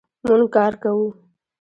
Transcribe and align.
مونږ 0.27 0.43
کار 0.55 0.73
کوو 0.81 1.07